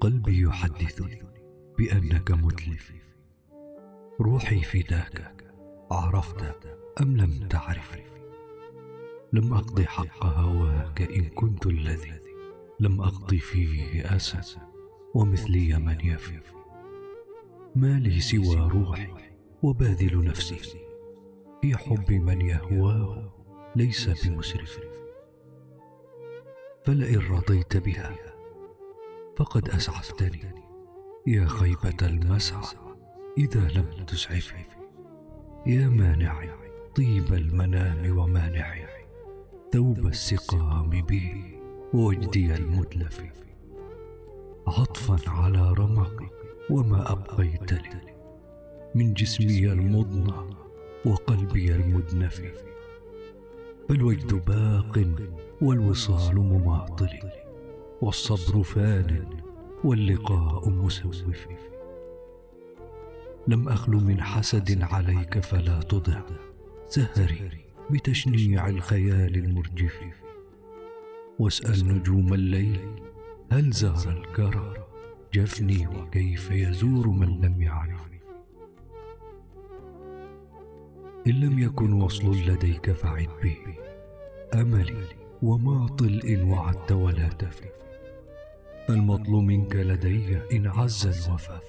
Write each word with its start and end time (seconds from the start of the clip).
قلبي 0.00 0.42
يحدثني 0.42 1.22
بأنك 1.78 2.30
متلف 2.30 2.92
روحي 4.20 4.60
فداك 4.60 5.44
عرفت 5.90 6.66
أم 7.00 7.16
لم 7.16 7.48
تعرف؟ 7.48 7.96
لم 9.32 9.54
أقض 9.54 9.80
حق 9.80 10.24
هواك 10.24 11.02
إن 11.02 11.24
كنت 11.24 11.66
الذي. 11.66 12.20
لم 12.80 13.00
أقض 13.00 13.34
فيه 13.34 14.16
أسى 14.16 14.60
ومثلي 15.14 15.78
من 15.78 16.00
يفي. 16.00 16.40
ما 17.76 17.98
لي 17.98 18.20
سوى 18.20 18.56
روحي 18.56 19.08
وباذل 19.62 20.24
نفسي. 20.24 20.80
في 21.62 21.76
حب 21.76 22.12
من 22.12 22.40
يهواه 22.40 23.32
ليس 23.76 24.08
بمسرف. 24.08 24.80
فلئن 26.84 27.18
رضيت 27.18 27.76
بها 27.76 28.16
فقد 29.36 29.68
أسعفتني. 29.68 30.54
يا 31.26 31.46
خيبة 31.46 31.96
المسعى 32.02 32.62
إذا 33.38 33.68
لم 33.68 34.04
تسعفي 34.06 34.64
يا 35.66 35.88
مانعي 35.88 36.50
طيب 36.96 37.32
المنام 37.32 38.18
ومانعي 38.18 38.86
ثوب 39.72 40.06
السقام 40.06 40.90
به 40.90 41.44
ووجدي 41.94 42.54
المتلف. 42.54 43.22
عطفا 44.66 45.30
على 45.30 45.72
رمقي 45.72 46.30
وما 46.70 47.12
أبقيت 47.12 47.72
لي 47.72 48.14
من 48.94 49.14
جسمي 49.14 49.72
المضنى 49.72 50.54
وقلبي 51.06 51.74
المدنف. 51.74 52.42
فالوجد 53.88 54.34
باق 54.34 55.04
والوصال 55.62 56.36
مماطل. 56.36 57.49
والصبر 58.02 58.62
فان 58.62 59.26
واللقاء 59.84 60.70
مسوف. 60.70 61.46
لم 63.48 63.68
أخل 63.68 63.92
من 63.92 64.22
حسد 64.22 64.82
عليك 64.82 65.38
فلا 65.38 65.80
تضع. 65.80 66.20
سهري 66.88 67.50
بتشنيع 67.90 68.68
الخيال 68.68 69.36
المرجف. 69.36 70.00
واسأل 71.38 71.88
نجوم 71.88 72.34
الليل 72.34 73.02
هل 73.52 73.70
زار 73.70 74.08
الكرى. 74.08 74.74
جفني 75.34 75.86
وكيف 75.86 76.50
يزور 76.50 77.08
من 77.08 77.40
لم 77.40 77.62
يعرف. 77.62 78.00
إن 81.26 81.40
لم 81.40 81.58
يكن 81.58 81.92
وصل 81.92 82.30
لديك 82.30 82.90
فعد 82.90 83.28
به. 83.42 83.56
أملي 84.54 85.04
وما 85.42 85.86
طل 85.86 86.20
إن 86.24 86.42
وعدت 86.42 86.92
ولا 86.92 87.28
تفي 87.28 87.68
فالمطل 88.90 89.32
منك 89.32 89.76
لدي 89.76 90.38
إن 90.52 90.66
عز 90.66 91.06
الوفا 91.06 91.60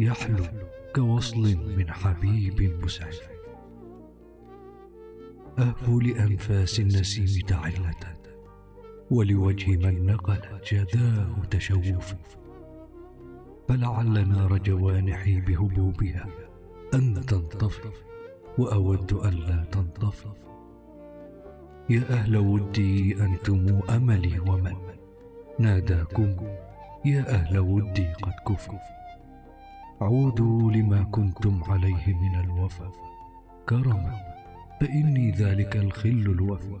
يحلو 0.00 0.44
كوصل 0.94 1.56
من 1.76 1.90
حبيب 1.90 2.84
مسعف. 2.84 3.20
اهفو 5.58 6.00
لأنفاس 6.00 6.80
النسيم 6.80 7.46
تعلة 7.46 8.16
ولوجه 9.10 9.76
من 9.76 10.06
نقل 10.06 10.40
جداه 10.72 11.42
تشوف. 11.50 12.14
فلعل 13.68 14.28
نار 14.28 14.58
جوانحي 14.58 15.40
بهبوبها 15.40 16.26
أن 16.94 17.26
تنطفي 17.26 17.90
وأود 18.58 19.12
الا 19.12 19.64
تنطفي. 19.64 20.28
يا 21.90 22.02
أهل 22.10 22.36
ودي 22.36 23.22
أنتم 23.22 23.80
أملي 23.90 24.40
ومن. 24.40 24.97
ناداكم. 25.60 26.36
يا 27.04 27.34
أهل 27.34 27.58
ودي 27.58 28.06
قد 28.12 28.32
كفوا. 28.48 28.78
عودوا 30.00 30.72
لما 30.72 31.02
كنتم 31.02 31.64
عليه 31.64 32.14
من 32.14 32.40
الوفا. 32.40 32.92
كرما 33.68 34.14
فإني 34.80 35.30
ذلك 35.30 35.76
الخل 35.76 36.08
الوفي 36.08 36.78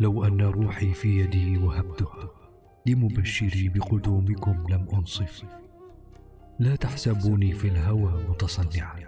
لو 0.00 0.24
أن 0.24 0.40
روحي 0.40 0.92
في 0.94 1.20
يدي 1.20 1.58
وهبتها 1.58 2.30
لمبشري 2.86 3.68
بقدومكم 3.68 4.64
لم 4.70 4.88
أنصف. 4.92 5.44
لا 6.58 6.76
تحسبوني 6.76 7.52
في 7.52 7.68
الهوى 7.68 8.24
متصنعا. 8.28 9.04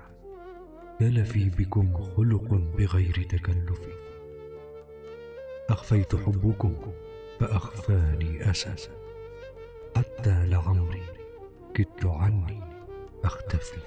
تلفي 1.01 1.49
بكم 1.49 1.95
خلق 1.95 2.55
بغير 2.79 3.27
تكلف. 3.29 4.14
أخفيت 5.71 6.17
حبكم 6.17 6.77
فأخفاني 7.41 8.51
اسى 8.51 8.75
حتى 9.97 10.47
لعمري 10.47 11.03
كدت 11.75 12.05
عني 12.05 12.61
أختفي. 13.25 13.81